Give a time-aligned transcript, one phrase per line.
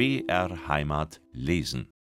[0.00, 1.92] BR Heimat lesen.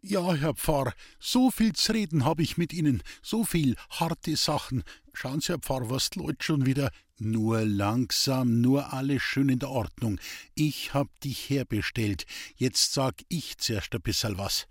[0.00, 4.82] Ja, Herr Pfarr, so viel zu reden habe ich mit Ihnen, so viel harte Sachen.
[5.12, 6.90] Schauen Sie, Herr Pfarr, was Leute schon wieder.
[7.18, 10.18] Nur langsam, nur alles schön in der Ordnung.
[10.54, 12.24] Ich hab dich herbestellt.
[12.54, 14.66] Jetzt sag ich zuerst ein bisschen was.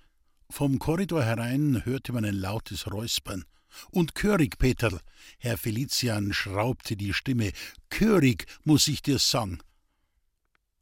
[0.50, 3.46] Vom Korridor herein hörte man ein lautes Räuspern.
[3.92, 5.02] Und Körig, Peterl.
[5.38, 7.52] Herr Felician schraubte die Stimme.
[7.92, 9.60] Körig, muss ich dir sagen.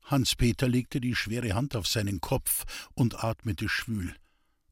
[0.03, 4.15] Hans-Peter legte die schwere Hand auf seinen Kopf und atmete schwül.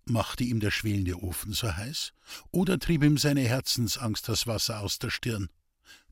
[0.05, 2.13] Machte ihm der schwelende Ofen so heiß?
[2.51, 5.49] Oder trieb ihm seine Herzensangst das Wasser aus der Stirn?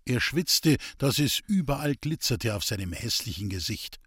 [0.06, 4.00] Er schwitzte, dass es überall glitzerte auf seinem hässlichen Gesicht.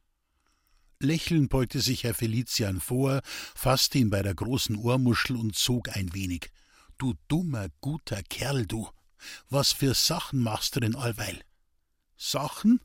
[0.99, 3.21] Lächelnd beugte sich Herr Felician vor,
[3.55, 6.51] fasste ihn bei der großen Ohrmuschel und zog ein wenig.
[6.97, 8.89] Du dummer, guter Kerl, du.
[9.51, 11.41] Was für Sachen machst du denn allweil?
[12.17, 12.81] Sachen?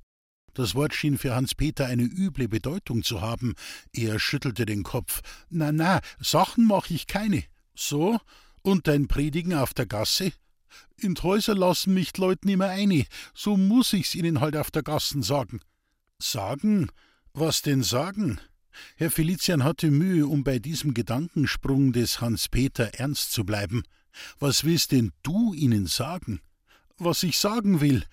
[0.53, 3.53] Das Wort schien für Hans Peter eine üble Bedeutung zu haben.
[3.93, 5.21] Er schüttelte den Kopf.
[5.49, 7.43] Na, na, Sachen mach ich keine.
[7.75, 8.19] So?
[8.63, 10.31] Und dein Predigen auf der Gasse?
[10.97, 13.05] In Häuser lassen mich die Leute nimmer eine.
[13.33, 15.61] So muss ich's ihnen halt auf der Gassen sagen.
[16.19, 16.89] Sagen?
[17.33, 18.41] Was denn sagen?
[18.95, 23.83] Herr Felician hatte Mühe, um bei diesem Gedankensprung des Hans Peter ernst zu bleiben.
[24.39, 26.41] Was willst denn du ihnen sagen?
[26.97, 28.03] Was ich sagen will,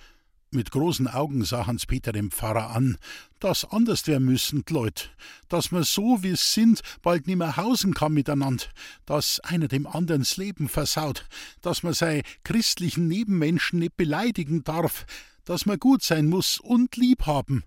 [0.54, 2.96] mit großen Augen sah Hans Peter den Pfarrer an,
[3.40, 5.10] dass anders wär müssen, Leut,
[5.48, 8.64] dass man so wie's sind bald nimmer hausen kann miteinander,
[9.06, 11.26] dass einer dem andern das Leben versaut,
[11.60, 15.06] dass man sei christlichen Nebenmenschen nicht beleidigen darf,
[15.44, 17.64] dass man gut sein muss und lieb haben.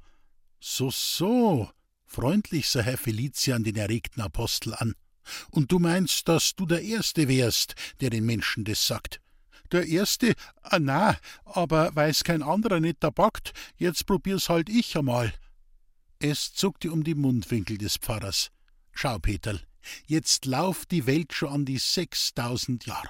[0.59, 1.69] So, so,
[2.05, 4.95] freundlich sah Herr Felician den erregten Apostel an.
[5.51, 9.21] Und du meinst, dass du der Erste wärst, der den Menschen das sagt?
[9.71, 14.97] Der erste, ah na, aber weil's kein anderer nicht da packt, jetzt probier's halt ich
[14.97, 15.33] einmal.
[16.19, 18.49] Es zuckte um die Mundwinkel des Pfarrers.
[18.91, 19.61] Schau, Peterl,
[20.05, 23.09] jetzt lauft die Welt schon an die sechstausend Jahr.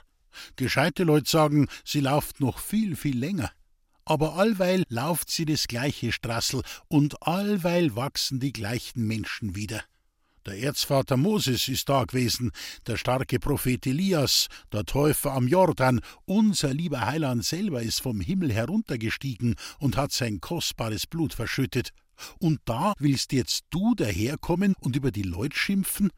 [0.56, 3.52] Gescheite Leute sagen, sie lauft noch viel, viel länger.
[4.06, 9.84] Aber allweil lauft sie das gleiche Strassel und allweil wachsen die gleichen Menschen wieder.
[10.48, 12.52] Der Erzvater Moses ist da gewesen,
[12.88, 18.54] der starke Prophet Elias, der Täufer am Jordan, unser lieber Heiland selber ist vom Himmel
[18.54, 21.90] heruntergestiegen und hat sein kostbares Blut verschüttet.
[22.40, 26.12] Und da willst jetzt du daherkommen und über die Leute schimpfen?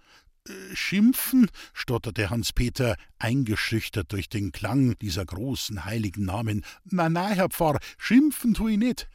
[0.47, 1.49] Äh, schimpfen?
[1.73, 6.63] stotterte Hans-Peter, eingeschüchtert durch den Klang dieser großen heiligen Namen.
[6.83, 9.09] Na, na, Herr Pfarr, schimpfen tu ich nicht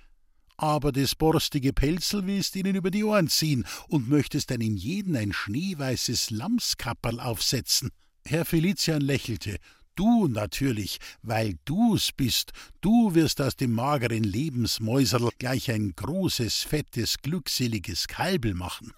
[0.56, 5.32] aber das borstige Pelzel willst ihnen über die Ohren ziehen und möchtest in jeden ein
[5.32, 7.90] schneeweißes Lammskapperl aufsetzen.
[8.24, 9.58] Herr Felician lächelte.
[9.96, 17.18] Du natürlich, weil du's bist, du wirst aus dem mageren Lebensmäuserl gleich ein großes, fettes,
[17.18, 18.92] glückseliges Kalbel machen.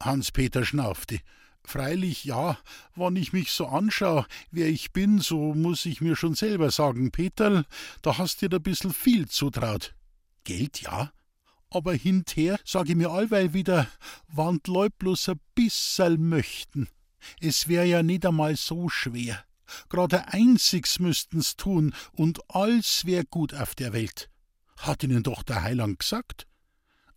[0.00, 1.18] Hans-Peter schnaufte.
[1.64, 2.58] Freilich ja,
[2.94, 7.10] wann ich mich so anschau, wer ich bin, so muss ich mir schon selber sagen,
[7.10, 7.64] Peterl,
[8.02, 9.96] da hast dir da bissel viel zutraut.
[10.46, 11.12] Geld ja,
[11.70, 13.88] aber hinter sag ich mir allweil wieder,
[14.28, 16.88] wann die Leut bloß ein bisserl möchten.
[17.40, 19.44] Es wär ja nicht einmal so schwer.
[19.88, 24.30] Grad ein einziges müssten's tun und alles wär gut auf der Welt.
[24.78, 26.46] Hat ihnen doch der Heiland gesagt?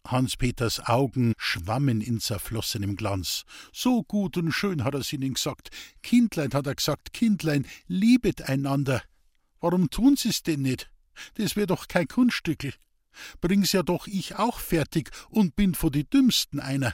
[0.07, 3.43] Hans-Peters Augen schwammen in zerflossenem Glanz.
[3.71, 5.69] So gut und schön hat er's ihnen gesagt.
[6.01, 9.03] Kindlein, hat er gesagt, Kindlein, liebet einander.
[9.59, 10.89] Warum tun sie's denn nicht?
[11.35, 12.73] Das wär doch kein Kunststückel.
[13.41, 16.93] Bring's ja doch ich auch fertig und bin vor die Dümmsten einer.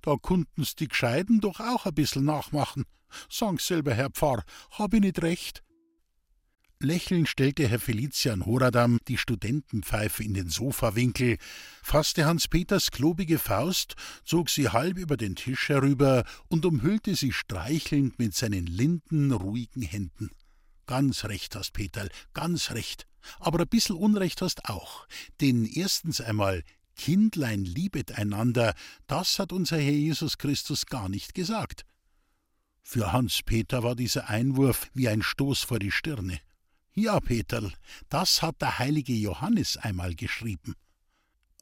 [0.00, 2.84] Da kunden's die Gescheiden doch auch ein bissel nachmachen.
[3.30, 5.62] Sag's selber, Herr Pfarr, hab ich nicht recht?
[6.82, 11.38] Lächelnd stellte Herr Felician Horadam die Studentenpfeife in den Sofawinkel,
[11.82, 13.94] fasste Hans Peters klobige Faust,
[14.24, 19.82] zog sie halb über den Tisch herüber und umhüllte sie streichelnd mit seinen linden, ruhigen
[19.82, 20.30] Händen.
[20.86, 23.06] Ganz recht hast, Peterl, ganz recht.
[23.38, 25.06] Aber ein bissel Unrecht hast auch.
[25.40, 26.62] Denn erstens einmal,
[26.96, 28.74] Kindlein liebet einander,
[29.06, 31.84] das hat unser Herr Jesus Christus gar nicht gesagt.
[32.82, 36.40] Für Hans Peter war dieser Einwurf wie ein Stoß vor die Stirne.
[36.94, 37.72] Ja, Peterl,
[38.10, 40.74] das hat der heilige Johannes einmal geschrieben.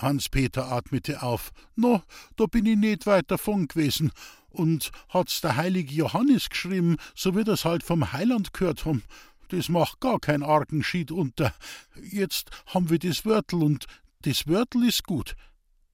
[0.00, 1.52] Hans-Peter atmete auf.
[1.76, 2.02] No,
[2.36, 4.12] da bin ich nicht weit davon gewesen.
[4.48, 9.04] Und hat's der heilige Johannes geschrieben, so wird er's halt vom Heiland gehört haben
[9.52, 11.55] das macht gar kein argen Schied unter.
[12.02, 13.87] Jetzt haben wir das Wörtel und
[14.23, 15.35] das Wörtel ist gut.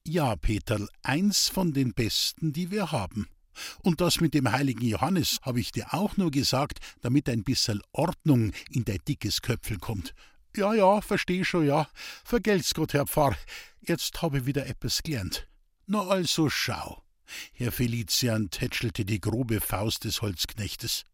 [0.06, 3.28] Ja, Peterl, eins von den besten, die wir haben.
[3.82, 7.80] Und das mit dem heiligen Johannes habe ich dir auch nur gesagt, damit ein bissel
[7.92, 10.14] Ordnung in dein dickes Köpfel kommt.
[10.56, 11.88] Ja, ja, versteh schon, ja.
[12.24, 13.36] Vergelt's Gott, Herr Pfarr.
[13.80, 15.48] Jetzt habe ich wieder etwas gelernt.
[15.86, 17.02] Na also schau.
[17.52, 21.04] Herr Felician tätschelte die grobe Faust des Holzknechtes.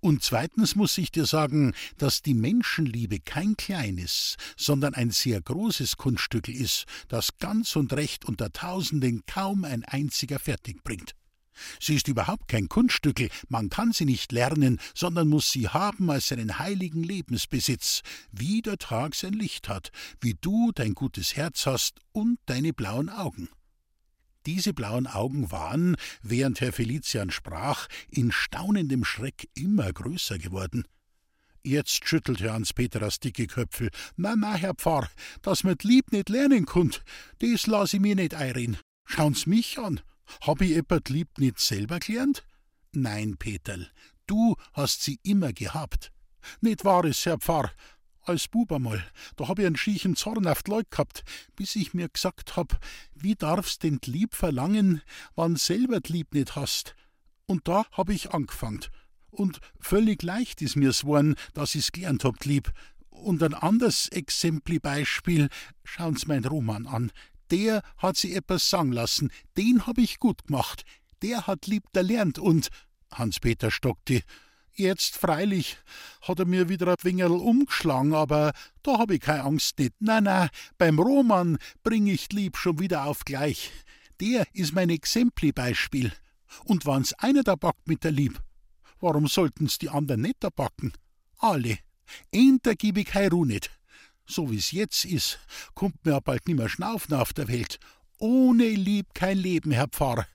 [0.00, 5.96] Und zweitens muss ich dir sagen, dass die Menschenliebe kein kleines, sondern ein sehr großes
[5.96, 11.14] Kunststückel ist, das ganz und recht unter Tausenden kaum ein einziger fertig bringt.
[11.78, 16.28] Sie ist überhaupt kein Kunststückel, man kann sie nicht lernen, sondern muss sie haben als
[16.28, 18.02] seinen heiligen Lebensbesitz,
[18.32, 19.90] wie der Tag sein Licht hat,
[20.20, 23.48] wie du dein gutes Herz hast und deine blauen Augen.
[24.46, 30.84] Diese blauen Augen waren, während Herr Felician sprach, in staunendem Schreck immer größer geworden.
[31.62, 33.90] Jetzt schüttelte Hans-Peter das dicke Köpfel.
[34.16, 35.10] Na, na, Herr Pfarr,
[35.42, 37.02] dass mit Lieb nicht lernen kunnt,
[37.42, 38.78] des lass ich mir nicht einreden.
[39.04, 40.00] Schauen's mich an.
[40.40, 42.44] Hab ich etwa Lieb nicht selber gelernt?
[42.92, 43.90] Nein, Peterl,
[44.26, 46.12] du hast sie immer gehabt.
[46.60, 47.70] Nicht wahr ist, Herr Pfarr,
[48.22, 49.04] als Bub einmal,
[49.36, 51.24] da hab ich einen schiechen Zorn auf die Leute gehabt,
[51.56, 52.78] bis ich mir gesagt hab,
[53.14, 55.02] wie darfst denn Lieb verlangen,
[55.34, 56.94] wann selber Lieb nicht hast?
[57.46, 58.84] Und da hab ich angefangen.
[59.30, 62.72] Und völlig leicht ist mir's worden, dass ich's gelernt hab, Lieb.
[63.08, 65.48] Und ein anderes Exempli-Beispiel,
[65.84, 67.12] schauen's mein Roman an.
[67.50, 70.84] Der hat sie etwas sagen lassen, den hab ich gut gemacht.
[71.22, 72.68] Der hat lieb lernt und
[73.12, 74.22] Hans-Peter stockte.
[74.74, 75.76] Jetzt freilich
[76.22, 78.52] hat er mir wieder ein Wingerl umgeschlagen, aber
[78.82, 79.94] da hab ich keine Angst nicht.
[80.00, 83.72] Nein, nein, beim Roman bring ich lieb schon wieder auf gleich.
[84.20, 86.12] Der is mein Exempli-Beispiel.
[86.64, 88.40] Und wann's einer da backt mit der Lieb,
[89.00, 90.92] warum sollten's die anderen nicht da backen?
[91.38, 91.78] Alle.
[92.32, 93.70] Enter gib ich keine Ruhe nicht.
[94.26, 95.38] So wie's jetzt is,
[95.74, 97.78] kommt mir bald nimmer schnaufen auf der Welt.
[98.18, 100.26] Ohne Lieb kein Leben, Herr Pfarrer.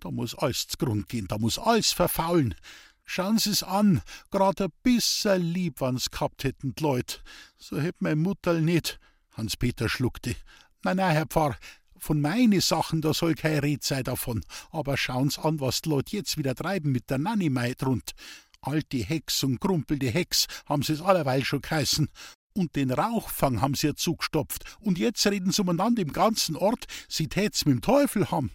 [0.00, 2.54] Da muss alles zugrund gehen, da muss alles verfaulen.
[3.04, 7.22] Schauen Sie's an, grad ein bisser lieb wann's gehabt hätten Leut.
[7.58, 8.98] So hätt mein Mutterl nicht.
[9.32, 10.36] Hans-Peter schluckte.
[10.82, 11.56] Nein, nein, Herr Pfarr,
[11.98, 14.44] von meine Sachen, da soll keine Red sein davon.
[14.70, 18.12] Aber schauen's an, was die Leut jetzt wieder treiben mit der Nanny Maid rund.
[18.60, 22.08] Alte Hex und grumpelte Hex haben sie's allerweil schon geheißen.
[22.54, 24.64] Und den Rauchfang haben sie ja zugestopft.
[24.80, 28.52] Und jetzt reden sie umeinander im ganzen Ort, sie tät's mit dem Teufel haben.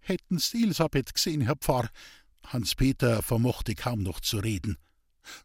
[0.00, 1.90] Hätten's Elisabeth gesehen, Herr Pfarr,
[2.52, 4.76] Hans-Peter vermochte kaum noch zu reden.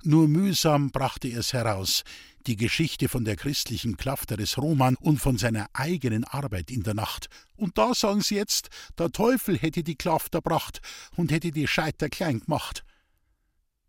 [0.04, 2.04] Nur mühsam brachte er es heraus,
[2.48, 7.28] die Geschichte von der christlichen Klafteres Roman und von seiner eigenen Arbeit in der Nacht.
[7.56, 10.82] Und da sagen sie jetzt, der Teufel hätte die Klaft erbracht
[11.16, 12.84] und hätte die Scheiter klein gemacht.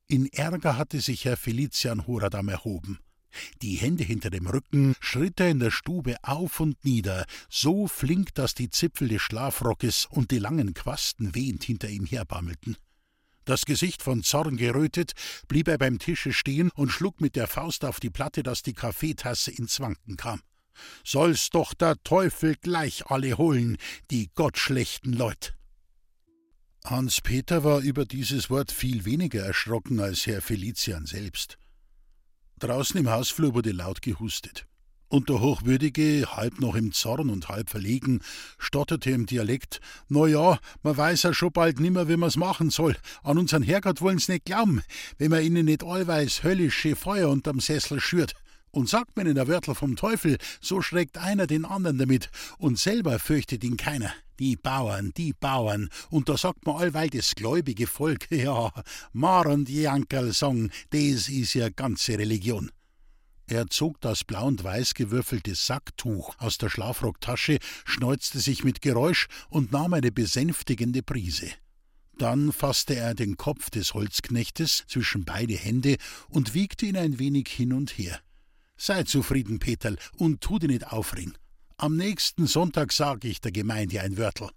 [0.06, 2.98] In Ärger hatte sich Herr Felician Horadam erhoben.
[3.60, 8.34] Die Hände hinter dem Rücken schritt er in der Stube auf und nieder, so flink,
[8.34, 12.76] dass die Zipfel des Schlafrockes und die langen Quasten wehend hinter ihm herbammelten.
[13.48, 15.12] Das Gesicht von Zorn gerötet,
[15.48, 18.74] blieb er beim Tische stehen und schlug mit der Faust auf die Platte, dass die
[18.74, 20.42] Kaffeetasse ins Wanken kam.
[21.02, 23.78] Soll's doch der Teufel gleich alle holen,
[24.10, 25.54] die gottschlechten Leut.
[26.84, 31.56] Hans-Peter war über dieses Wort viel weniger erschrocken als Herr Felician selbst.
[32.58, 34.67] Draußen im Hausflur wurde laut gehustet.
[35.10, 38.20] Und der Hochwürdige, halb noch im Zorn und halb verlegen,
[38.58, 42.94] stotterte im Dialekt: Na ja, man weiß ja schon bald nimmer, wie man's machen soll.
[43.22, 44.82] An unseren Herrgott wollen's nicht glauben,
[45.16, 48.34] wenn man ihnen nicht allweils höllische Feuer unterm Sessel schürt.
[48.70, 52.28] Und sagt man in der Wörtel vom Teufel, so schreckt einer den anderen damit,
[52.58, 54.12] und selber fürchtet ihn keiner.
[54.38, 58.70] Die Bauern, die Bauern, und da sagt man allweil das gläubige Volk, ja,
[59.14, 62.70] Mar und Jankerl sagen, das is ja ganze Religion.
[63.50, 69.26] Er zog das blau und weiß gewürfelte Sacktuch aus der Schlafrocktasche, schneuzte sich mit Geräusch
[69.48, 71.50] und nahm eine besänftigende Prise.
[72.18, 75.96] Dann fasste er den Kopf des Holzknechtes zwischen beide Hände
[76.28, 78.20] und wiegte ihn ein wenig hin und her.
[78.76, 81.32] Sei zufrieden, Peterl, und tu dich nicht aufregen.
[81.78, 84.50] Am nächsten Sonntag sage ich der Gemeinde ein Wörtel.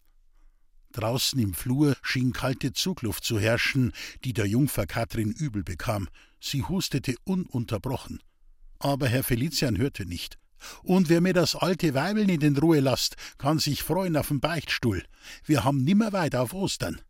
[0.92, 3.94] Draußen im Flur schien kalte Zugluft zu herrschen,
[4.26, 6.10] die der Jungfer Katrin übel bekam.
[6.42, 8.20] Sie hustete ununterbrochen
[8.84, 10.38] aber Herr Felician hörte nicht.
[10.84, 14.40] Und wer mir das alte Weibel nicht in Ruhe lasst, kann sich freuen auf den
[14.40, 15.04] Beichtstuhl.
[15.44, 17.02] Wir haben nimmer weit auf Ostern.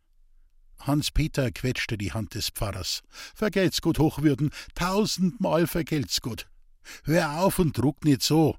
[0.80, 3.02] Hans-Peter quetschte die Hand des Pfarrers.
[3.34, 6.46] Vergelt's gut, Hochwürden, tausendmal vergelt's gut.
[7.04, 8.56] Hör auf und druck nicht so.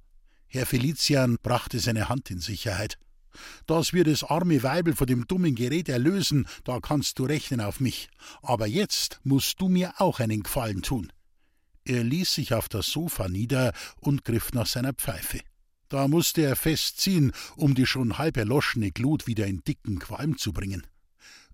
[0.48, 2.98] Herr Felician brachte seine Hand in Sicherheit.
[3.65, 7.79] Dass wir das arme Weibel von dem dummen Gerät erlösen, da kannst du rechnen auf
[7.79, 8.10] mich.
[8.41, 11.12] Aber jetzt musst du mir auch einen Gefallen tun.
[11.86, 15.40] Er ließ sich auf das Sofa nieder und griff nach seiner Pfeife.
[15.90, 20.54] Da musste er festziehen, um die schon halb erloschene Glut wieder in dicken Qualm zu
[20.54, 20.88] bringen.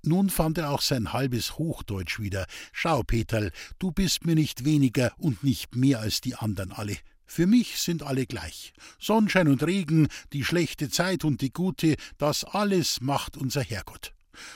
[0.02, 2.46] Nun fand er auch sein halbes Hochdeutsch wieder.
[2.72, 6.96] Schau, Peterl, du bist mir nicht weniger und nicht mehr als die andern alle.
[7.26, 8.74] Für mich sind alle gleich.
[8.98, 14.14] Sonnenschein und Regen, die schlechte Zeit und die gute, das alles macht unser Herrgott.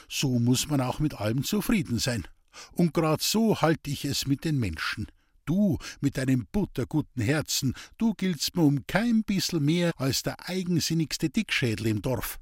[0.08, 2.26] So muss man auch mit allem zufrieden sein.
[2.72, 5.08] Und grad so halte ich es mit den Menschen.
[5.44, 11.30] Du mit deinem butterguten Herzen, du giltst mir um kein bissel mehr als der eigensinnigste
[11.30, 12.38] Dickschädel im Dorf.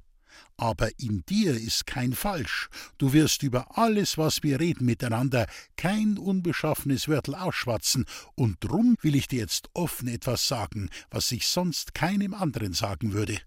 [0.57, 2.69] Aber in dir ist kein Falsch.
[2.97, 8.05] Du wirst über alles, was wir reden miteinander, kein unbeschaffenes Wörtel ausschwatzen,
[8.35, 13.13] und drum will ich dir jetzt offen etwas sagen, was ich sonst keinem anderen sagen
[13.13, 13.39] würde.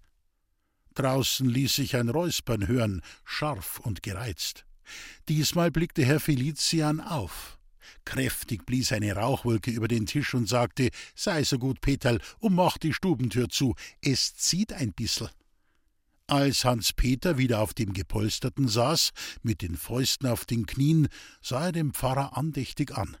[0.95, 4.65] Draußen ließ sich ein Räuspern hören, scharf und gereizt.
[5.29, 7.56] Diesmal blickte Herr Felician auf.
[8.05, 12.77] Kräftig blies eine Rauchwolke über den Tisch und sagte: Sei so gut, Peterl, und mach
[12.77, 13.75] die Stubentür zu.
[14.01, 15.29] Es zieht ein bissel.
[16.29, 19.11] Als Hans Peter wieder auf dem Gepolsterten saß,
[19.43, 21.07] mit den Fäusten auf den Knien,
[21.41, 23.15] sah er den Pfarrer andächtig an.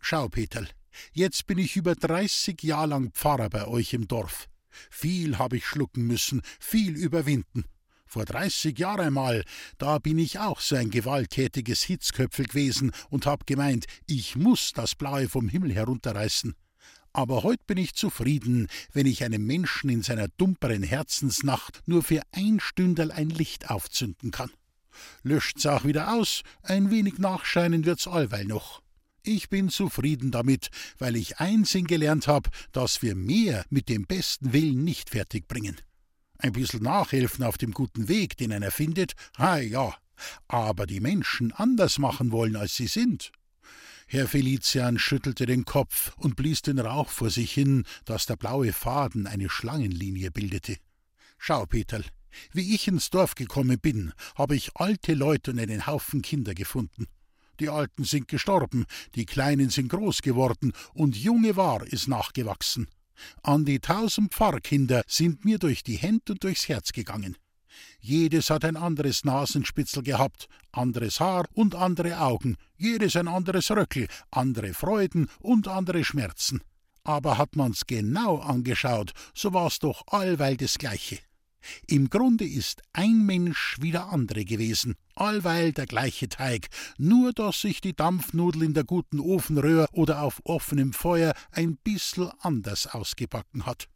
[0.00, 0.68] Schau, Peterl,
[1.12, 4.48] jetzt bin ich über dreißig Jahr lang Pfarrer bei euch im Dorf.
[4.90, 7.64] Viel habe ich schlucken müssen, viel überwinden.
[8.12, 9.42] Vor dreißig Jahren einmal,
[9.78, 14.94] da bin ich auch so ein gewalttätiges Hitzköpfel gewesen und hab gemeint, ich muss das
[14.94, 16.54] Blaue vom Himmel herunterreißen.
[17.14, 22.20] Aber heut bin ich zufrieden, wenn ich einem Menschen in seiner dumperen Herzensnacht nur für
[22.32, 24.50] ein Stünderl ein Licht aufzünden kann.
[25.22, 28.82] Löscht's auch wieder aus, ein wenig nachscheinen wird's allweil noch.
[29.22, 34.52] Ich bin zufrieden damit, weil ich einsinn gelernt hab, dass wir mehr mit dem besten
[34.52, 35.80] Willen nicht fertigbringen.
[36.42, 39.94] Ein bisschen nachhelfen auf dem guten Weg, den einer findet, ha ja,
[40.48, 43.30] aber die Menschen anders machen wollen, als sie sind.
[44.08, 48.72] Herr Felician schüttelte den Kopf und blies den Rauch vor sich hin, dass der blaue
[48.72, 50.78] Faden eine Schlangenlinie bildete.
[51.38, 52.04] Schau, Peterl,
[52.52, 57.06] wie ich ins Dorf gekommen bin, habe ich alte Leute und einen Haufen Kinder gefunden.
[57.60, 62.88] Die Alten sind gestorben, die Kleinen sind groß geworden und junge War ist nachgewachsen.
[63.42, 67.36] An die tausend Pfarrkinder sind mir durch die Hände und durchs Herz gegangen.
[68.00, 74.08] Jedes hat ein anderes Nasenspitzel gehabt, anderes Haar und andere Augen, jedes ein anderes Röckel,
[74.30, 76.60] andere Freuden und andere Schmerzen.
[77.04, 81.18] Aber hat man's genau angeschaut, so war's doch allweil das Gleiche.
[81.86, 87.60] Im Grunde ist ein Mensch wie der andere gewesen, allweil der gleiche Teig, nur dass
[87.60, 93.66] sich die Dampfnudel in der guten Ofenröhr oder auf offenem Feuer ein bissel anders ausgebacken
[93.66, 93.88] hat.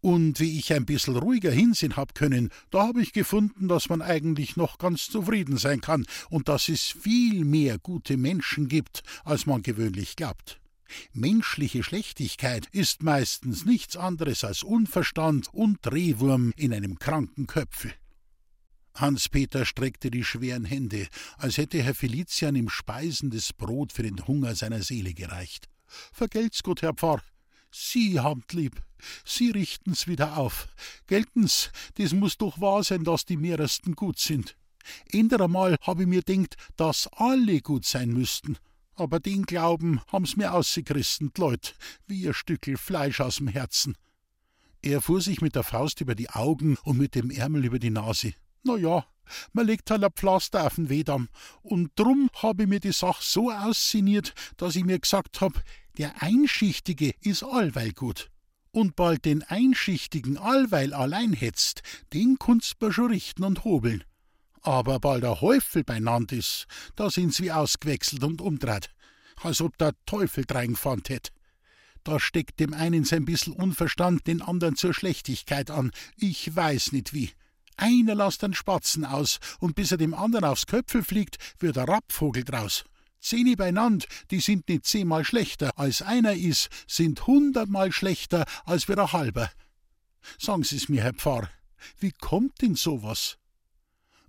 [0.00, 4.02] Und wie ich ein bissel ruhiger hinsehen hab können, da hab ich gefunden, dass man
[4.02, 9.46] eigentlich noch ganz zufrieden sein kann und dass es viel mehr gute Menschen gibt, als
[9.46, 10.60] man gewöhnlich glaubt.
[11.12, 17.92] Menschliche Schlechtigkeit ist meistens nichts anderes als Unverstand und Drehwurm in einem kranken Köpfel.
[18.94, 24.54] Hans-Peter streckte die schweren Hände, als hätte Herr Felician ihm speisendes Brot für den Hunger
[24.54, 25.68] seiner Seele gereicht.
[26.12, 27.22] Vergelt's gut, Herr Pfarr.
[27.70, 28.80] Sie haben't lieb.
[29.24, 30.68] Sie richten's wieder auf.
[31.08, 34.56] Gelten's, das muss doch wahr sein, dass die mehresten gut sind.
[35.10, 38.58] Änder einmal hab ich mir denkt, dass alle gut sein müssten.
[38.96, 41.74] Aber den Glauben haben's mir ausgerissen, Leut,
[42.06, 43.96] wie ein Stückel Fleisch aus'm Herzen.
[44.82, 47.90] Er fuhr sich mit der Faust über die Augen und mit dem Ärmel über die
[47.90, 48.34] Nase.
[48.62, 49.04] Na ja,
[49.52, 51.28] man legt halt ein Pflaster auf den Wedamm.
[51.62, 55.62] Und drum hab ich mir die Sach so aussiniert, dass ich mir gesagt hab,
[55.98, 58.30] der Einschichtige is allweil gut.
[58.70, 61.82] Und bald den Einschichtigen allweil allein hetzt,
[62.12, 64.04] den kunst man schon richten und hobeln
[64.64, 66.66] aber bald der Häufel beinand is,
[66.96, 68.90] da sind's wie ausgewechselt und umdreht,
[69.42, 71.30] als ob der Teufel dreingefahren hätt.
[72.02, 77.14] Da steckt dem einen sein bissel Unverstand den anderen zur Schlechtigkeit an, ich weiß nicht
[77.14, 77.30] wie.
[77.76, 81.88] Einer lasst den Spatzen aus, und bis er dem anderen aufs Köpfel fliegt, wird der
[81.88, 82.84] Rappvogel draus.
[83.20, 88.98] Zehni beinand, die sind nicht zehnmal schlechter, als einer is, sind hundertmal schlechter, als wir
[88.98, 89.50] ein halber.
[90.38, 91.48] Sagen Sie's mir, Herr Pfarr,
[91.98, 93.38] wie kommt denn sowas?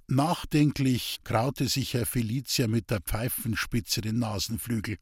[0.07, 4.97] Nachdenklich kraute sich Herr Felicia mit der Pfeifenspitze den Nasenflügel.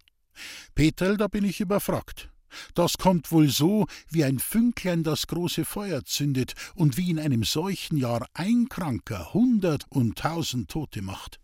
[0.75, 2.29] Peterl, da bin ich überfragt.
[2.73, 7.43] Das kommt wohl so, wie ein Fünklein das große Feuer zündet und wie in einem
[7.43, 11.39] solchen Jahr ein Kranker hundert und tausend Tote macht.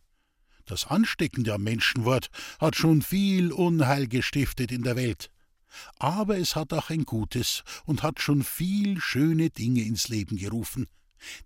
[0.66, 5.30] Das ansteckende am Menschenwort hat schon viel Unheil gestiftet in der Welt.
[5.98, 10.88] Aber es hat auch ein Gutes und hat schon viel schöne Dinge ins Leben gerufen.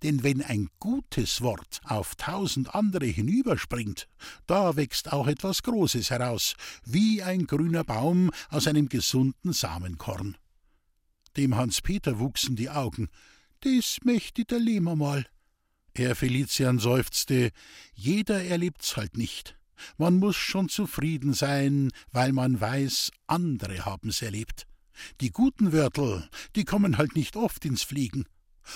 [0.03, 4.07] Denn wenn ein gutes Wort auf tausend andere hinüberspringt,
[4.47, 10.37] da wächst auch etwas Großes heraus, wie ein grüner Baum aus einem gesunden Samenkorn.
[11.37, 13.09] Dem Hans-Peter wuchsen die Augen.
[13.61, 15.25] Das möchte der Lehmer mal.
[15.95, 17.51] Herr Felician seufzte,
[17.93, 19.57] jeder erlebt's halt nicht.
[19.97, 24.67] Man muss schon zufrieden sein, weil man weiß, andere haben's erlebt.
[25.21, 28.25] Die guten Wörtel, die kommen halt nicht oft ins Fliegen.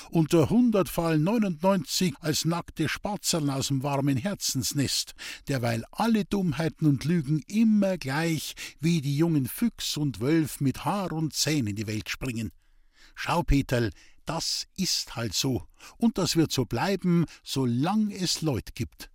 [0.09, 5.13] Unter hundert fallen neunundneunzig als nackte Spatzerl aus dem warmen Herzensnest,
[5.47, 11.11] derweil alle Dummheiten und Lügen immer gleich wie die jungen Füchs und Wölf mit Haar
[11.11, 12.51] und Zähnen in die Welt springen.
[13.15, 13.91] Schau, Peterl,
[14.25, 15.65] das ist halt so,
[15.97, 19.09] und das wird so bleiben, solang es Leut gibt.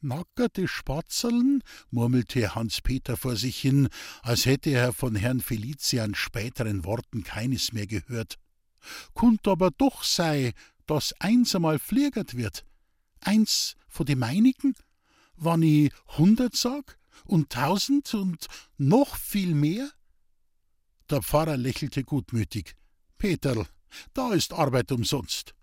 [0.00, 1.62] Nackerte Spatzeln?
[1.90, 3.88] murmelte Hans-Peter vor sich hin,
[4.22, 8.38] als hätte er von Herrn Felicians späteren Worten keines mehr gehört.
[9.14, 10.52] Kunt aber doch sei,
[10.86, 12.64] dass eins einmal fliegert wird.
[13.20, 14.74] Eins von de meinigen?
[15.36, 16.98] Wann i hundert sag?
[17.24, 18.46] Und tausend und
[18.78, 19.90] noch viel mehr?
[21.10, 22.74] Der Pfarrer lächelte gutmütig.
[23.18, 23.66] Peterl,
[24.14, 25.54] da ist Arbeit umsonst.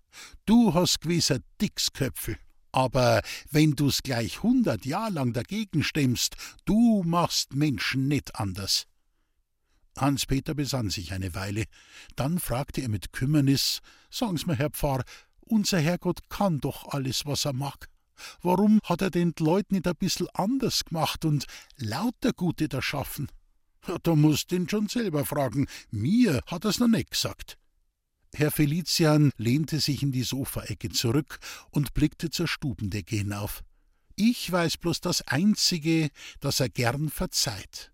[0.46, 2.38] Du hast gewiss ein Dicksköpfel.
[2.72, 8.86] Aber wenn du's gleich hundert Jahr lang dagegen stemmst, du machst Menschen nicht anders.
[9.96, 11.64] Hans-Peter besann sich eine Weile.
[12.16, 13.80] Dann fragte er mit Kümmernis:
[14.10, 15.04] Sagen's mir, Herr Pfarr,
[15.40, 17.88] unser Herrgott kann doch alles, was er mag.
[18.42, 22.82] Warum hat er denn die Leute nicht ein bissel anders gemacht und lauter Gute da
[22.82, 23.28] schaffen?
[23.86, 25.66] Ja, da musst ihn schon selber fragen.
[25.90, 27.56] Mir hat er's noch nicht gesagt.
[28.32, 31.38] Herr Felician lehnte sich in die Sofaecke zurück
[31.70, 33.64] und blickte zur Stubendecke hinauf.
[34.14, 37.90] Ich weiß bloß das Einzige, dass er gern verzeiht.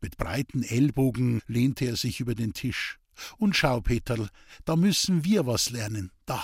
[0.00, 2.98] Mit breiten Ellbogen lehnte er sich über den Tisch.
[3.38, 4.28] Und schau, Peterl,
[4.64, 6.10] da müssen wir was lernen.
[6.26, 6.42] Da.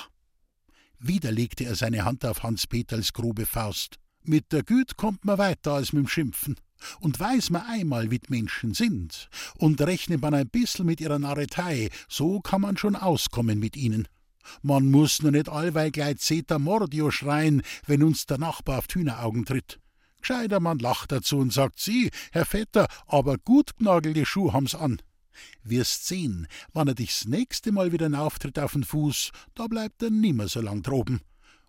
[0.99, 3.99] Wieder legte er seine Hand auf Hans Peterls grobe Faust.
[4.25, 6.57] Mit der Güt kommt man weiter als mit dem Schimpfen.
[7.01, 9.29] Und weiß man einmal, wie Menschen sind,
[9.59, 14.09] und rechnet man ein bissel mit ihrer Narretei, so kann man schon auskommen mit ihnen.
[14.63, 19.45] Man muss nur nicht allweil gleich Zeta Mordio schreien, wenn uns der Nachbar auf Hühneraugen
[19.45, 19.79] tritt.
[20.23, 25.03] Gescheiter man lacht dazu und sagt, Sie, Herr Vetter, aber gut gnagelte Schuh haben's an.
[25.65, 30.03] Wirst sehen, wann er dich das nächste Mal wieder auftritt auf den Fuß, da bleibt
[30.03, 31.21] er nimmer so lang droben.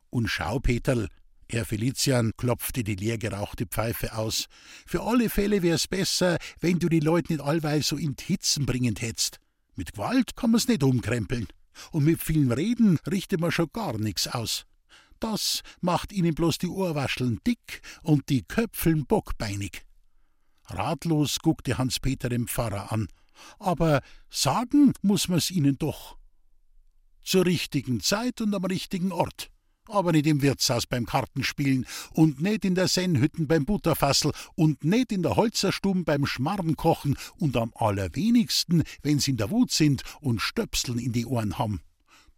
[0.09, 1.09] Und schau, Peterl,
[1.49, 4.47] Herr Felician klopfte die leer gerauchte Pfeife aus.
[4.85, 8.95] Für alle Fälle wär's besser, wenn du die Leute nicht allweil so in Hitzen bringen
[8.97, 9.39] hättest.
[9.75, 11.47] Mit Gewalt kann man's nicht umkrempeln.
[11.91, 14.65] Und mit vielen Reden richtet man schon gar nix aus.
[15.23, 19.85] Das macht ihnen bloß die Ohrwascheln dick und die Köpfeln bockbeinig.
[20.65, 23.07] Ratlos guckte Hans-Peter den Pfarrer an.
[23.57, 26.17] Aber sagen muss man's ihnen doch.
[27.23, 29.49] Zur richtigen Zeit und am richtigen Ort
[29.89, 35.11] aber nicht im Wirtshaus beim Kartenspielen und nicht in der Sennhütten beim Butterfassel und nicht
[35.11, 40.41] in der Holzerstuben beim Schmarrenkochen und am allerwenigsten, wenn sie in der Wut sind und
[40.41, 41.81] Stöpseln in die Ohren haben.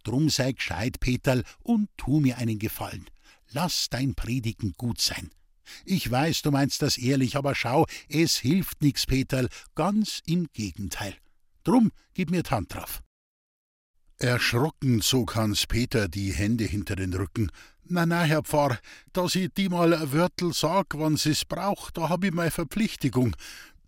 [0.06, 3.06] Drum sei gescheit, Peterl, und tu mir einen Gefallen.
[3.50, 5.30] Lass dein Predigen gut sein.
[5.84, 11.16] Ich weiß, du meinst das ehrlich, aber schau, es hilft nix, Peterl, ganz im Gegenteil.
[11.64, 13.02] Drum gib mir Hand drauf.
[14.18, 17.50] Erschrocken zog Hans Peter die Hände hinter den Rücken.
[17.82, 18.78] Na, na, Herr Pfarr,
[19.12, 23.34] dass ich die mal ein Wörtel sag, wann sie's braucht, da hab ich meine Verpflichtigung.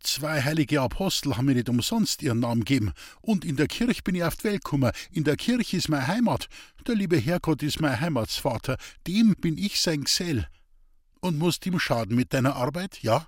[0.01, 2.93] Zwei heilige Apostel haben mir nicht umsonst ihren Namen gegeben.
[3.21, 4.93] Und in der Kirche bin ich auf die.
[5.13, 6.49] In der Kirche ist meine Heimat.
[6.87, 8.77] Der liebe Herrgott ist mein Heimatsvater.
[9.07, 10.49] Dem bin ich sein Gesell.
[11.21, 13.27] Und musst ihm schaden mit deiner Arbeit, ja?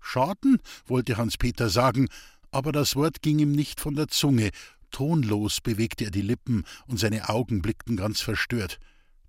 [0.00, 2.08] Schaden, wollte Hans Peter sagen,
[2.50, 4.50] aber das Wort ging ihm nicht von der Zunge,
[4.92, 8.78] Tonlos bewegte er die Lippen und seine Augen blickten ganz verstört.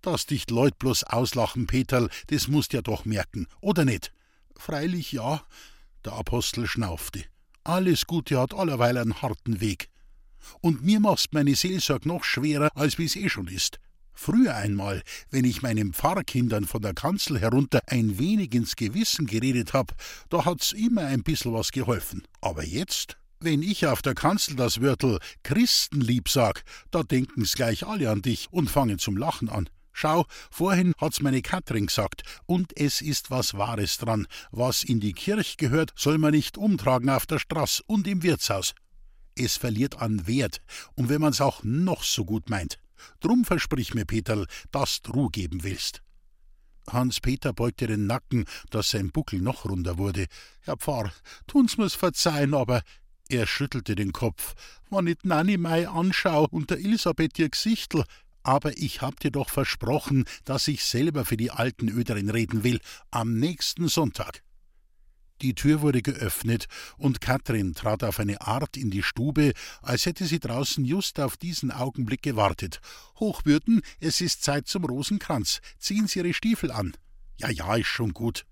[0.01, 4.11] Dass dich Leut bloß auslachen, Peterl, das musst ja doch merken, oder nicht?
[4.57, 5.41] Freilich ja,
[6.05, 7.23] der Apostel schnaufte.
[7.63, 9.89] Alles Gute hat allerweil einen harten Weg.
[10.61, 13.79] Und mir machst meine Seelsorg noch schwerer, als wie's eh schon ist.
[14.13, 19.73] Früher einmal, wenn ich meinen Pfarrkindern von der Kanzel herunter ein wenig ins Gewissen geredet
[19.73, 19.95] hab,
[20.29, 22.23] da hat's immer ein bissel was geholfen.
[22.41, 23.17] Aber jetzt?
[23.39, 28.47] Wenn ich auf der Kanzel das Wörtel Christenlieb sag, da denken's gleich alle an dich
[28.51, 29.69] und fangen zum Lachen an.
[29.93, 34.27] Schau, vorhin hat's meine Katrin gesagt, und es ist was Wahres dran.
[34.51, 38.73] Was in die Kirche gehört, soll man nicht umtragen auf der Straße und im Wirtshaus.
[39.35, 40.61] Es verliert an Wert,
[40.95, 42.79] und wenn man's auch noch so gut meint.
[43.19, 46.01] Drum versprich mir, Peterl, dass du geben willst.
[46.89, 50.25] Hans-Peter beugte den Nacken, dass sein Buckel noch runder wurde.
[50.61, 51.13] Herr Pfarr,
[51.47, 52.81] tun's mir's verzeihen, aber
[53.29, 54.53] er schüttelte den Kopf.
[54.89, 58.03] Wann ich Nanni Mai anschau und der Elisabeth ihr Gesichtl,
[58.43, 62.79] aber ich hab dir doch versprochen, dass ich selber für die alten Öderin reden will,
[63.11, 64.43] am nächsten Sonntag.
[65.41, 70.25] Die Tür wurde geöffnet, und Katrin trat auf eine Art in die Stube, als hätte
[70.25, 72.79] sie draußen just auf diesen Augenblick gewartet.
[73.19, 75.59] Hochwürden, es ist Zeit zum Rosenkranz.
[75.79, 76.93] Ziehen Sie Ihre Stiefel an.
[77.37, 78.45] Ja, ja, ist schon gut.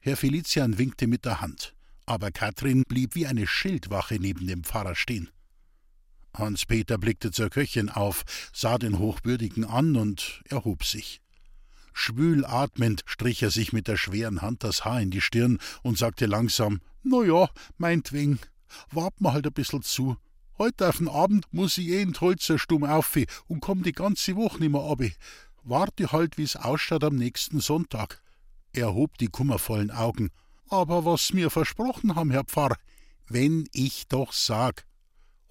[0.00, 1.74] Herr Felician winkte mit der Hand
[2.08, 5.28] aber Katrin blieb wie eine Schildwache neben dem Pfarrer stehen.
[6.34, 11.20] Hans-Peter blickte zur Köchin auf, sah den Hochwürdigen an und erhob sich.
[11.92, 15.98] Schwül atmend strich er sich mit der schweren Hand das Haar in die Stirn und
[15.98, 18.38] sagte langsam: Na ja, meinetwegen,
[18.92, 20.16] wart mal halt ein bissel zu.
[20.58, 24.36] Heute auf den Abend muss ich eh in Holzer stumm auf und komm die ganze
[24.36, 25.02] Woche nimmer ab.
[25.62, 28.22] Warte halt, wie's ausschaut am nächsten Sonntag.
[28.72, 30.30] Er hob die kummervollen Augen.
[30.68, 32.76] Aber was mir versprochen haben, Herr Pfarr,
[33.28, 34.84] wenn ich doch sag.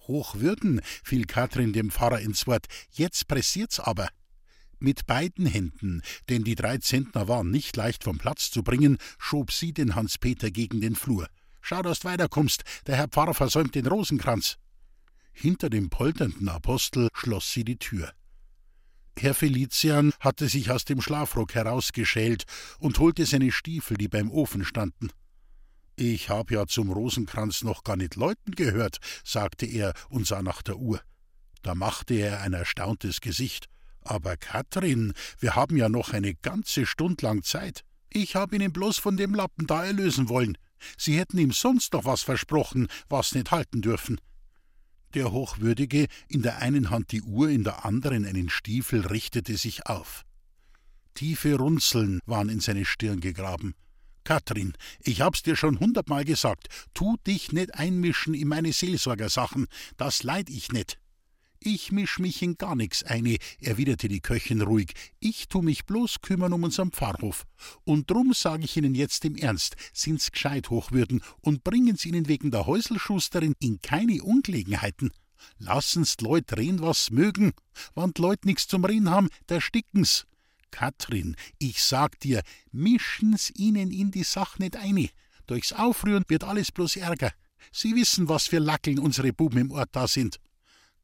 [0.08, 4.08] Hochwürden, fiel Katrin dem Pfarrer ins Wort, jetzt pressiert's aber.
[4.80, 9.52] Mit beiden Händen, denn die drei Zentner waren nicht leicht vom Platz zu bringen, schob
[9.52, 11.28] sie den Hans-Peter gegen den Flur.
[11.60, 14.56] Schau, dass du weiterkommst, der Herr Pfarrer versäumt den Rosenkranz.
[15.32, 18.12] Hinter dem polternden Apostel schloss sie die Tür.
[19.18, 22.44] Herr Felician hatte sich aus dem Schlafrock herausgeschält
[22.78, 25.10] und holte seine Stiefel, die beim Ofen standen.
[26.00, 30.62] Ich hab ja zum Rosenkranz noch gar nicht läuten gehört, sagte er und sah nach
[30.62, 31.00] der Uhr.
[31.62, 33.66] Da machte er ein erstauntes Gesicht.
[34.02, 37.82] Aber Katrin, wir haben ja noch eine ganze Stund lang Zeit.
[38.10, 40.56] Ich hab Ihnen bloß von dem Lappen da erlösen wollen.
[40.96, 44.20] Sie hätten ihm sonst noch was versprochen, was nicht halten dürfen.
[45.14, 49.86] Der Hochwürdige, in der einen Hand die Uhr, in der anderen einen Stiefel, richtete sich
[49.86, 50.22] auf.
[51.14, 53.74] Tiefe Runzeln waren in seine Stirn gegraben.
[54.28, 60.22] Katrin, ich hab's dir schon hundertmal gesagt, tu dich nicht einmischen in meine Seelsorgersachen, das
[60.22, 60.98] leid ich nicht.
[61.60, 64.92] Ich misch mich in gar nix eine, erwiderte die Köchin ruhig.
[65.18, 67.46] Ich tu mich bloß kümmern um unseren Pfarrhof.
[67.84, 72.50] Und drum sag ich Ihnen jetzt im Ernst, sind's gescheit Hochwürden und bringen's Ihnen wegen
[72.50, 75.10] der Häuselschusterin in keine Ungelegenheiten.
[75.56, 77.54] Lassen's Leut reden, was mögen.
[77.94, 80.26] Wann Leut nix zum Reden haben, da sticken's.
[80.70, 85.08] Katrin, ich sag dir, mischen's ihnen in die Sach nicht eine.
[85.46, 87.32] Durchs Aufrühren wird alles bloß Ärger.
[87.72, 90.38] Sie wissen, was für Lackeln unsere Buben im Ort da sind.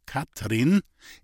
[0.06, 0.80] Katrin,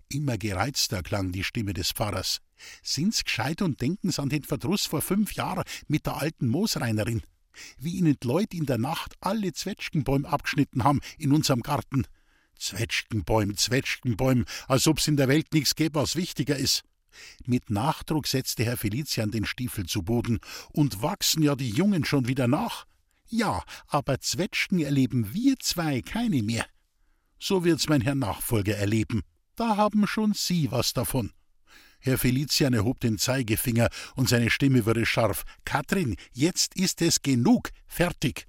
[0.09, 2.39] immer gereizter klang die Stimme des Pfarrers,
[2.81, 7.21] sind's gescheit und denken's an den Verdruss vor fünf Jahren mit der alten Moosreinerin.
[7.77, 12.05] Wie ihnen die Leute in der Nacht alle Zwetschgenbäume abgeschnitten haben in unserem Garten.
[12.57, 16.83] Zwetschgenbäum, Zwetschgenbäum, als ob's in der Welt nichts gäbe, was wichtiger ist.
[17.45, 20.39] Mit Nachdruck setzte Herr Felician den Stiefel zu Boden.
[20.71, 22.85] Und wachsen ja die Jungen schon wieder nach?
[23.27, 26.65] Ja, aber Zwetschgen erleben wir zwei keine mehr.
[27.39, 29.21] So wird's mein Herr Nachfolger erleben.
[29.55, 31.31] Da haben schon Sie was davon.
[31.99, 35.43] Herr Felician erhob den Zeigefinger und seine Stimme wurde scharf.
[35.65, 37.69] Katrin, jetzt ist es genug.
[37.85, 38.47] Fertig.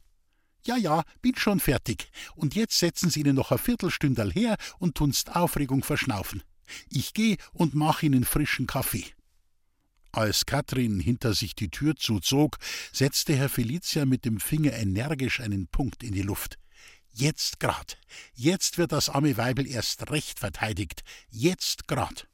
[0.65, 2.11] Ja, ja, bin schon fertig.
[2.35, 6.43] Und jetzt setzen Sie Ihnen noch ein Viertelstündal her und tunst Aufregung verschnaufen.
[6.89, 9.05] Ich geh und mach Ihnen frischen Kaffee.
[10.13, 12.59] Als Katrin hinter sich die Tür zuzog,
[12.93, 16.59] setzte Herr Felicia mit dem Finger energisch einen Punkt in die Luft.
[17.15, 17.99] Jetzt grad.
[18.35, 21.03] Jetzt wird das arme Weibel erst recht verteidigt.
[21.31, 22.27] Jetzt grad.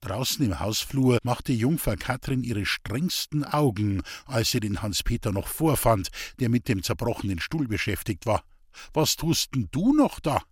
[0.00, 6.10] Draußen im Hausflur machte Jungfer Katrin ihre strengsten Augen, als sie den Hans-Peter noch vorfand,
[6.38, 8.44] der mit dem zerbrochenen Stuhl beschäftigt war.
[8.92, 10.42] Was tust denn du noch da?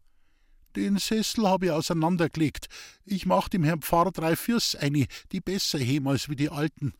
[0.77, 2.67] Den Sessel habe ich auseinandergelegt.
[3.05, 6.95] Ich mach dem Herrn Pfarrer drei Fürs eine, die besser heben als wie die alten.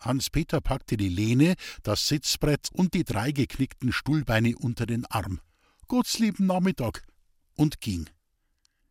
[0.00, 5.40] Hans-Peter packte die Lehne, das Sitzbrett und die drei geknickten Stuhlbeine unter den Arm.
[5.86, 7.04] Gottslieben Nachmittag!
[7.54, 8.08] und ging.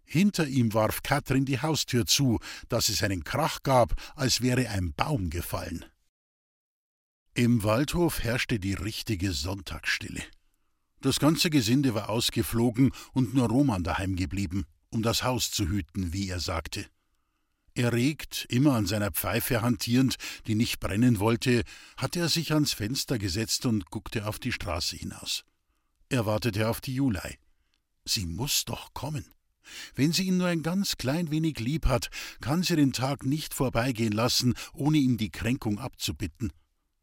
[0.04, 2.40] Hinter ihm warf Katrin die Haustür zu,
[2.70, 5.86] dass es einen Krach gab, als wäre ein Baum gefallen.
[7.34, 10.22] Im Waldhof herrschte die richtige Sonntagsstille.
[11.02, 16.14] Das ganze Gesinde war ausgeflogen und nur Roman daheim geblieben, um das Haus zu hüten,
[16.14, 16.86] wie er sagte.
[17.74, 21.64] Erregt, immer an seiner Pfeife hantierend, die nicht brennen wollte,
[21.98, 25.44] hatte er sich ans Fenster gesetzt und guckte auf die Straße hinaus.
[26.10, 27.40] Er wartete auf die Julei.
[28.06, 29.26] Sie muss doch kommen.
[29.96, 32.10] Wenn sie ihn nur ein ganz klein wenig lieb hat,
[32.42, 36.52] kann sie den Tag nicht vorbeigehen lassen, ohne ihm die Kränkung abzubitten.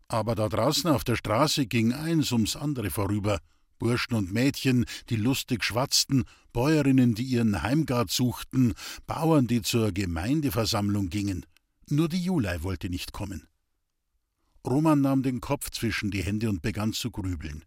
[0.07, 3.41] Aber da draußen auf der Straße ging eins ums andere vorüber.
[3.79, 8.75] Burschen und Mädchen, die lustig schwatzten, Bäuerinnen, die ihren Heimgard suchten,
[9.07, 11.47] Bauern, die zur Gemeindeversammlung gingen.
[11.89, 13.49] Nur die Julei wollte nicht kommen.
[14.67, 17.65] Roman nahm den Kopf zwischen die Hände und begann zu grübeln.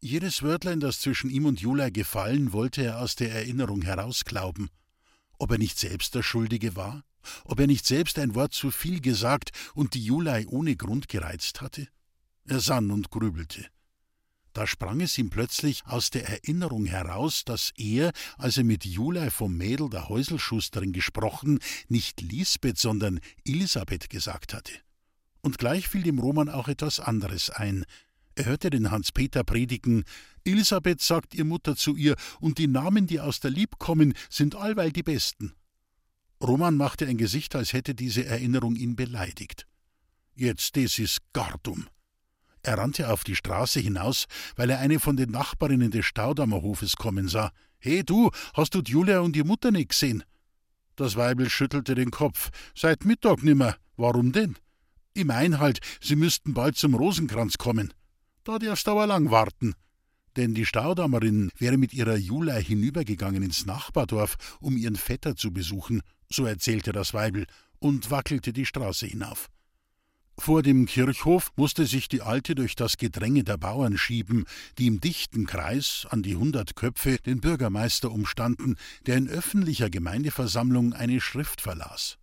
[0.00, 4.68] Jedes Wörtlein, das zwischen ihm und Julei gefallen, wollte er aus der Erinnerung herausglauben.
[5.38, 7.02] Ob er nicht selbst der Schuldige war?
[7.44, 11.60] Ob er nicht selbst ein Wort zu viel gesagt und die Julei ohne Grund gereizt
[11.60, 11.88] hatte?
[12.44, 13.66] Er sann und grübelte.
[14.56, 19.28] Da sprang es ihm plötzlich aus der Erinnerung heraus, dass er, als er mit Julei
[19.28, 24.72] vom Mädel der Häuselschusterin gesprochen, nicht Lisbeth, sondern Elisabeth gesagt hatte.
[25.42, 27.84] Und gleich fiel dem Roman auch etwas anderes ein.
[28.34, 30.04] Er hörte den Hans-Peter predigen:
[30.42, 34.54] Elisabeth sagt ihr Mutter zu ihr, und die Namen, die aus der Lieb kommen, sind
[34.54, 35.52] allweil die besten.
[36.42, 39.66] Roman machte ein Gesicht, als hätte diese Erinnerung ihn beleidigt.
[40.34, 41.88] Jetzt, das ist gar dumm.
[42.66, 44.26] Er rannte auf die Straße hinaus,
[44.56, 47.52] weil er eine von den Nachbarinnen des Staudammerhofes kommen sah.
[47.78, 50.24] He, du, hast du Julia und die Mutter nicht gesehen?
[50.96, 52.50] Das Weibel schüttelte den Kopf.
[52.74, 53.76] Seit Mittag nimmer.
[53.96, 54.56] Warum denn?
[55.14, 57.94] Ich mein halt, sie müssten bald zum Rosenkranz kommen.
[58.42, 59.74] Da darfst du aber lang warten.
[60.34, 66.02] Denn die Staudammerin wäre mit ihrer Julia hinübergegangen ins Nachbardorf, um ihren Vetter zu besuchen,
[66.28, 67.46] so erzählte das Weibel,
[67.78, 69.48] und wackelte die Straße hinauf.
[70.38, 74.44] Vor dem Kirchhof musste sich die Alte durch das Gedränge der Bauern schieben,
[74.78, 80.92] die im dichten Kreis an die hundert Köpfe den Bürgermeister umstanden, der in öffentlicher Gemeindeversammlung
[80.92, 82.18] eine Schrift verlas.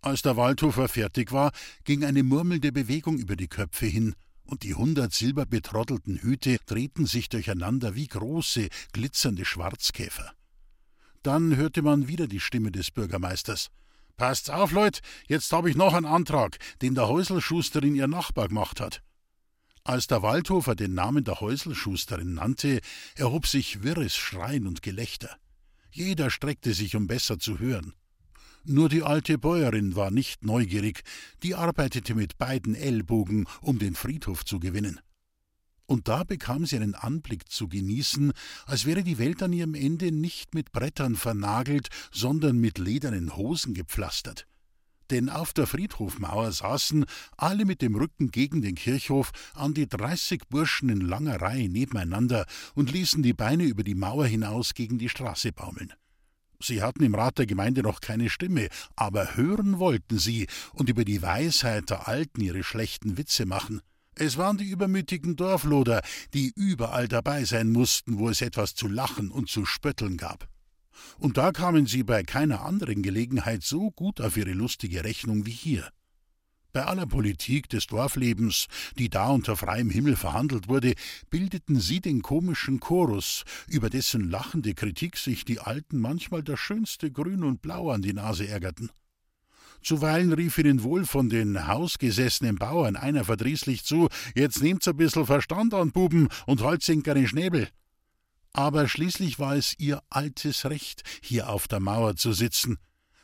[0.00, 1.52] Als der Waldhofer fertig war,
[1.84, 7.28] ging eine murmelnde Bewegung über die Köpfe hin, und die hundert silberbetroddelten Hüte drehten sich
[7.28, 10.32] durcheinander wie große, glitzernde Schwarzkäfer.
[11.22, 13.70] Dann hörte man wieder die Stimme des Bürgermeisters.
[14.16, 18.80] Passt's auf, Leut, jetzt habe ich noch einen Antrag, den der Häuselschusterin ihr Nachbar gemacht
[18.80, 19.02] hat.
[19.84, 22.80] Als der Waldhofer den Namen der Häuselschusterin nannte,
[23.16, 25.36] erhob sich wirres Schreien und Gelächter.
[25.90, 27.94] Jeder streckte sich, um besser zu hören.
[28.64, 31.02] Nur die alte Bäuerin war nicht neugierig,
[31.42, 35.00] die arbeitete mit beiden Ellbogen, um den Friedhof zu gewinnen
[35.90, 38.32] und da bekam sie einen Anblick zu genießen,
[38.64, 43.74] als wäre die Welt an ihrem Ende nicht mit Brettern vernagelt, sondern mit ledernen Hosen
[43.74, 44.46] gepflastert.
[45.10, 50.42] Denn auf der Friedhofmauer saßen, alle mit dem Rücken gegen den Kirchhof, an die dreißig
[50.48, 55.08] Burschen in langer Reihe nebeneinander und ließen die Beine über die Mauer hinaus gegen die
[55.08, 55.92] Straße baumeln.
[56.62, 61.04] Sie hatten im Rat der Gemeinde noch keine Stimme, aber hören wollten sie und über
[61.04, 63.80] die Weisheit der Alten ihre schlechten Witze machen.
[64.20, 66.02] Es waren die übermütigen Dorfloder,
[66.34, 70.46] die überall dabei sein mussten, wo es etwas zu lachen und zu spötteln gab.
[71.18, 75.52] Und da kamen sie bei keiner anderen Gelegenheit so gut auf ihre lustige Rechnung wie
[75.52, 75.88] hier.
[76.74, 78.66] Bei aller Politik des Dorflebens,
[78.98, 80.92] die da unter freiem Himmel verhandelt wurde,
[81.30, 87.10] bildeten sie den komischen Chorus, über dessen lachende Kritik sich die Alten manchmal das schönste
[87.10, 88.90] Grün und Blau an die Nase ärgerten.
[89.82, 95.26] Zuweilen rief ihnen wohl von den hausgesessenen Bauern einer verdrießlich zu: Jetzt nehmt's ein bissel
[95.26, 97.68] Verstand an, Buben, und halt's in keine Schnäbel.
[98.52, 102.78] Aber schließlich war es ihr altes Recht, hier auf der Mauer zu sitzen.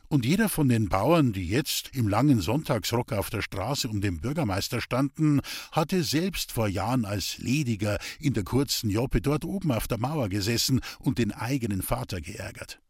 [0.08, 4.20] Und jeder von den Bauern, die jetzt im langen Sonntagsrock auf der Straße um den
[4.20, 5.40] Bürgermeister standen,
[5.72, 10.28] hatte selbst vor Jahren als Lediger in der kurzen Joppe dort oben auf der Mauer
[10.28, 12.80] gesessen und den eigenen Vater geärgert.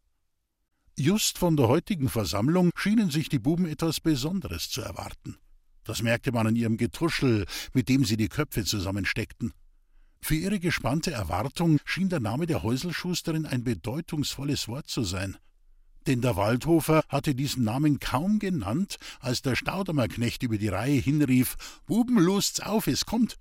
[0.98, 5.36] Just von der heutigen Versammlung schienen sich die Buben etwas Besonderes zu erwarten.
[5.84, 9.52] Das merkte man an ihrem Getuschel, mit dem sie die Köpfe zusammensteckten.
[10.22, 15.36] Für ihre gespannte Erwartung schien der Name der Häuselschusterin ein bedeutungsvolles Wort zu sein.
[16.06, 21.56] Denn der Waldhofer hatte diesen Namen kaum genannt, als der Staudamerknecht über die Reihe hinrief:
[21.84, 23.36] Buben, lust's auf, es kommt!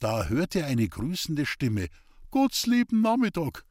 [0.00, 1.88] Da hörte er eine grüßende Stimme:
[2.30, 3.64] Gott's lieben Nachmittag!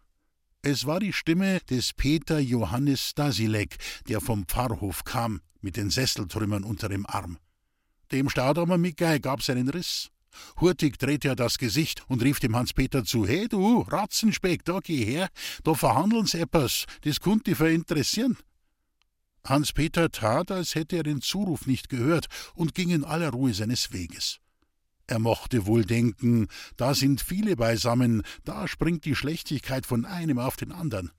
[0.65, 3.76] Es war die Stimme des Peter Johannes Stasilek,
[4.08, 7.38] der vom Pfarrhof kam, mit den Sesseltrümmern unter dem Arm.
[8.13, 10.10] Dem Staudamer Mickey gab's einen Riss.
[10.62, 15.04] Hurtig drehte er das Gesicht und rief dem Hans-Peter zu: Hey du, Ratzenspeck, da geh
[15.04, 15.28] her,
[15.65, 18.38] da verhandeln sie etwas, das kunt dich interessieren.
[19.43, 23.91] Hans-Peter tat, als hätte er den Zuruf nicht gehört und ging in aller Ruhe seines
[23.91, 24.39] Weges.
[25.08, 30.56] Er mochte wohl denken, da sind viele beisammen, da springt die Schlechtigkeit von einem auf
[30.56, 31.12] den anderen.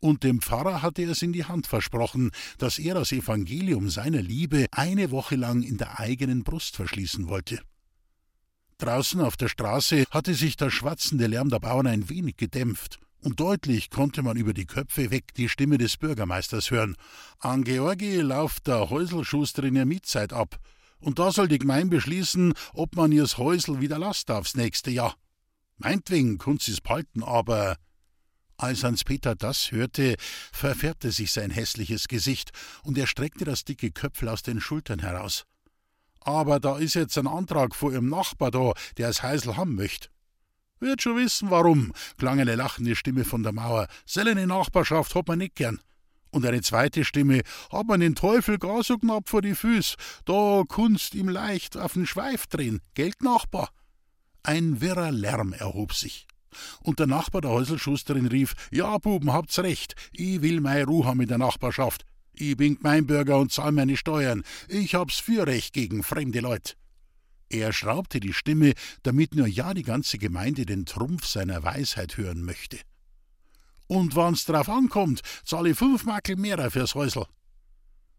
[0.00, 4.20] Und dem Pfarrer hatte er es in die Hand versprochen, dass er das Evangelium seiner
[4.20, 7.60] Liebe eine Woche lang in der eigenen Brust verschließen wollte.
[8.76, 13.40] Draußen auf der Straße hatte sich der schwatzende Lärm der Bauern ein wenig gedämpft, und
[13.40, 16.96] deutlich konnte man über die Köpfe weg die Stimme des Bürgermeisters hören.
[17.38, 20.58] An Georgi lauft der Häuselschuster in der Mietzeit ab.
[21.04, 25.14] Und da soll die Gemein beschließen, ob man ihrs Häusl wieder lasst aufs nächste Jahr.
[25.76, 27.76] Meinetwegen kunnt sie's behalten, aber.
[28.56, 30.16] Als Hans-Peter das hörte,
[30.50, 32.52] verfärbte sich sein hässliches Gesicht
[32.84, 35.44] und er streckte das dicke Köpfel aus den Schultern heraus.
[36.20, 40.08] Aber da ist jetzt ein Antrag vor ihrem Nachbar da, der es Heisel haben möchte.
[40.80, 43.88] Wird schon wissen, warum, klang eine lachende Stimme von der Mauer.
[44.06, 45.80] Selene Nachbarschaft hat man nicht gern.
[46.34, 49.94] Und eine zweite Stimme, hab man den Teufel gar so knapp vor die Füß,
[50.24, 53.70] da kunst ihm leicht auf den Schweif drehen, Geld Nachbar.
[54.42, 56.26] Ein wirrer Lärm erhob sich.
[56.80, 61.28] Und der Nachbar der Häuselschusterin rief, ja, Buben, habt's recht, ich will meine Ruhe in
[61.28, 62.04] der Nachbarschaft.
[62.32, 64.42] Ich bin Gemeinbürger und zahl meine Steuern.
[64.66, 66.76] Ich hab's für Recht gegen fremde Leut.
[67.48, 68.72] Er schraubte die Stimme,
[69.04, 72.80] damit nur ja die ganze Gemeinde den Trumpf seiner Weisheit hören möchte.
[73.86, 77.26] Und wann's drauf ankommt, zahle ich fünf Makel mehr fürs Häusl.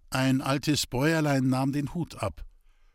[0.10, 2.46] Ein altes Bäuerlein nahm den Hut ab.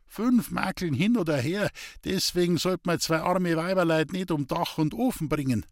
[0.06, 1.70] Fünf Makeln hin oder her,
[2.04, 5.64] deswegen sollt man zwei arme Weiberleid nicht um Dach und Ofen bringen.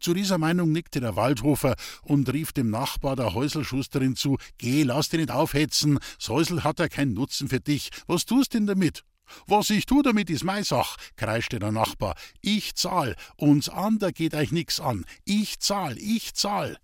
[0.00, 5.10] Zu dieser Meinung nickte der Waldhofer und rief dem Nachbar der Häuselschusterin zu: Geh, lass
[5.10, 7.90] dich nicht aufhetzen, das Häusel hat ja keinen Nutzen für dich.
[8.08, 9.04] Was tust denn damit?
[9.46, 12.14] Was ich tu damit, ist mei Sach, kreischte der Nachbar.
[12.40, 15.04] Ich zahl, uns ander geht euch nix an.
[15.24, 16.78] Ich zahl, ich zahl.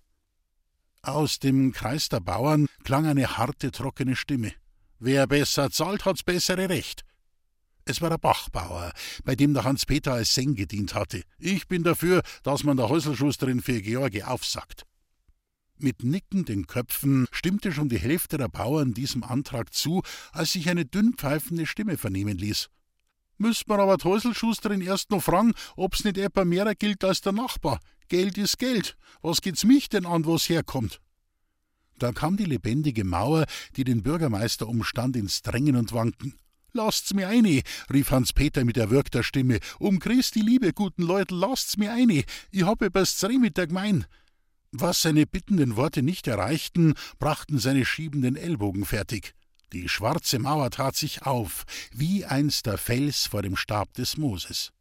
[1.02, 4.52] Aus dem Kreis der Bauern klang eine harte, trockene Stimme.
[4.98, 7.04] Wer besser zahlt, hat's bessere Recht.
[7.84, 8.92] Es war der Bachbauer,
[9.24, 11.22] bei dem der Hans-Peter als Seng gedient hatte.
[11.38, 14.84] Ich bin dafür, dass man der Häuselschusterin für George aufsagt.
[15.80, 20.84] Mit nickenden Köpfen stimmte schon die Hälfte der Bauern diesem Antrag zu, als sich eine
[20.84, 22.68] dünn pfeifende Stimme vernehmen ließ.
[23.36, 27.32] Müsst man aber die Häuselschusterin erst noch fragen, ob's nicht etwa mehrer gilt als der
[27.32, 27.78] Nachbar.
[28.08, 28.96] Geld ist Geld.
[29.22, 31.00] Was geht's mich denn an, wo's herkommt?
[31.98, 36.34] Da kam die lebendige Mauer, die den Bürgermeister umstand, ins Drängen und Wanken.
[36.72, 37.62] Lasst's mir eine,
[37.92, 39.58] rief Hans-Peter mit erwürgter Stimme.
[39.78, 42.24] Um Christi Liebe, guten Leute, lasst's mir eine.
[42.50, 44.06] Ich hab übers Zreh mit der Gemein.
[44.72, 49.34] Was seine bittenden Worte nicht erreichten, brachten seine schiebenden Ellbogen fertig.
[49.72, 54.72] Die schwarze Mauer tat sich auf, wie einst der Fels vor dem Stab des Moses.